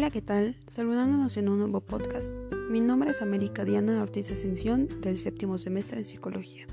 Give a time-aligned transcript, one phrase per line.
[0.00, 0.56] Hola, ¿qué tal?
[0.70, 2.34] Saludándonos en un nuevo podcast.
[2.70, 6.66] Mi nombre es América Diana Ortiz Ascensión del séptimo semestre en Psicología.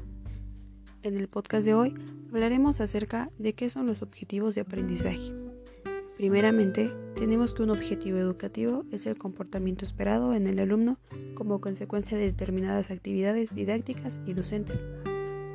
[1.04, 1.94] En el podcast de hoy
[2.30, 5.34] hablaremos acerca de qué son los objetivos de aprendizaje.
[6.16, 10.98] Primeramente, tenemos que un objetivo educativo es el comportamiento esperado en el alumno
[11.36, 14.82] como consecuencia de determinadas actividades didácticas y docentes,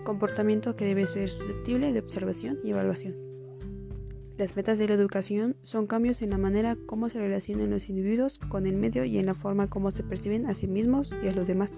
[0.05, 3.32] comportamiento que debe ser susceptible de observación y evaluación.
[4.39, 8.39] Las metas de la educación son cambios en la manera como se relacionan los individuos
[8.39, 11.33] con el medio y en la forma como se perciben a sí mismos y a
[11.33, 11.73] los demás.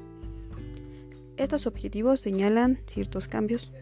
[1.37, 3.73] Estos objetivos señalan ciertos cambios.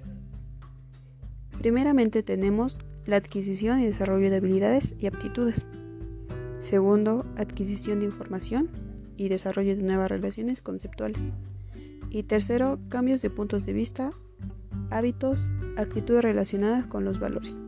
[1.59, 5.67] Primeramente tenemos la adquisición y desarrollo de habilidades y aptitudes.
[6.61, 8.71] Segundo, adquisición de información
[9.19, 11.29] y desarrollo de nuevas relaciones conceptuales.
[12.09, 14.13] Y tercero, cambios de puntos de vista,
[14.91, 17.61] hábitos, actitudes relacionadas con los valores.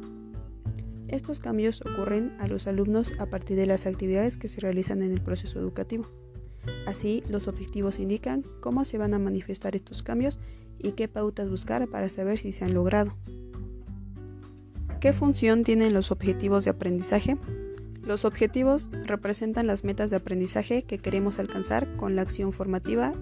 [1.09, 5.13] Estos cambios ocurren a los alumnos a partir de las actividades que se realizan en
[5.13, 6.07] el proceso educativo.
[6.87, 10.41] Así, los objetivos indican cómo se van a manifestar estos cambios
[10.79, 13.15] y qué pautas buscar para saber si se han logrado.
[15.01, 17.37] ¿Qué función tienen los objetivos de aprendizaje?
[18.03, 23.13] Los objetivos representan las metas de aprendizaje que queremos alcanzar con la acción formativa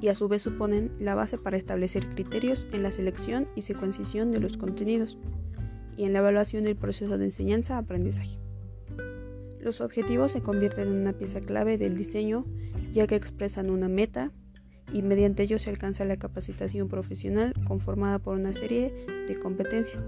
[0.00, 4.30] y a su vez suponen la base para establecer criterios en la selección y secuenciación
[4.30, 5.16] de los contenidos
[5.96, 8.38] y en la evaluación del proceso de enseñanza-aprendizaje.
[9.60, 12.44] Los objetivos se convierten en una pieza clave del diseño
[12.92, 14.32] ya que expresan una meta
[14.92, 18.94] y mediante ellos se alcanza la capacitación profesional conformada por una serie
[19.26, 20.04] de competencias.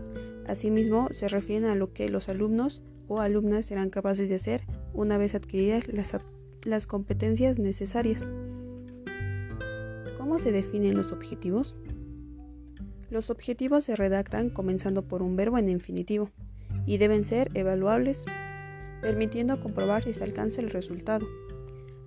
[0.46, 4.62] Asimismo, se refieren a lo que los alumnos o alumnas serán capaces de hacer
[4.94, 6.16] una vez adquiridas las,
[6.64, 8.30] las competencias necesarias.
[10.16, 11.74] ¿Cómo se definen los objetivos?
[13.10, 16.30] Los objetivos se redactan comenzando por un verbo en infinitivo
[16.86, 18.26] y deben ser evaluables,
[19.00, 21.26] permitiendo comprobar si se alcanza el resultado.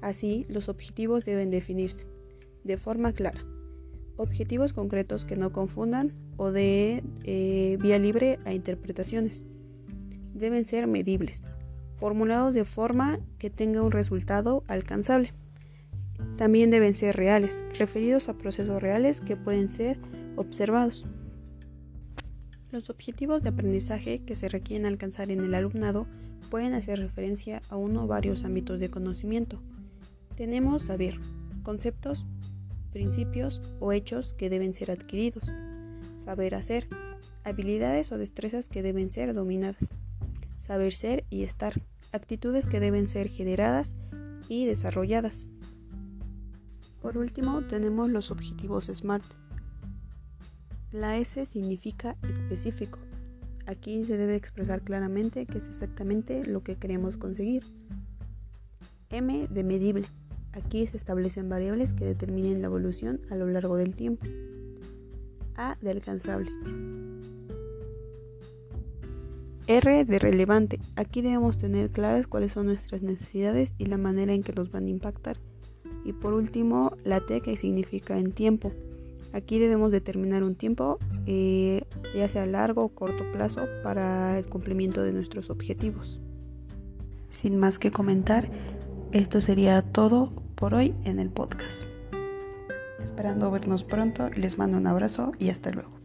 [0.02, 2.06] Así, los objetivos deben definirse
[2.64, 3.44] de forma clara.
[4.18, 9.44] Objetivos concretos que no confundan o de eh, vía libre a interpretaciones.
[10.34, 11.44] Deben ser medibles,
[11.96, 15.34] formulados de forma que tenga un resultado alcanzable.
[16.38, 20.00] También deben ser reales, referidos a procesos reales que pueden ser
[20.36, 21.06] observados.
[22.72, 26.08] Los objetivos de aprendizaje que se requieren alcanzar en el alumnado
[26.50, 29.62] pueden hacer referencia a uno o varios ámbitos de conocimiento.
[30.36, 31.20] Tenemos saber,
[31.64, 32.26] conceptos,
[32.92, 35.52] principios o hechos que deben ser adquiridos,
[36.16, 36.88] saber hacer,
[37.44, 39.90] habilidades o destrezas que deben ser dominadas,
[40.58, 41.82] saber ser y estar,
[42.12, 43.96] actitudes que deben ser generadas
[44.48, 45.48] y desarrolladas.
[47.02, 49.24] Por último, tenemos los objetivos SMART,
[50.92, 53.00] la S significa específico.
[53.66, 57.64] Aquí se debe expresar claramente qué es exactamente lo que queremos conseguir.
[59.10, 60.06] M de medible.
[60.54, 64.26] Aquí se establecen variables que determinen la evolución a lo largo del tiempo.
[65.56, 66.52] A de alcanzable.
[69.68, 70.80] R de relevante.
[70.98, 74.88] Aquí debemos tener claras cuáles son nuestras necesidades y la manera en que nos van
[74.88, 75.38] a impactar.
[76.04, 78.74] Y por último, la T que significa en tiempo.
[79.34, 81.84] Aquí debemos determinar un tiempo, eh,
[82.16, 86.20] ya sea largo o corto plazo, para el cumplimiento de nuestros objetivos.
[87.30, 88.50] Sin más que comentar,
[89.12, 91.84] esto sería todo por hoy en el podcast.
[93.04, 96.01] Esperando vernos pronto, les mando un abrazo y hasta luego.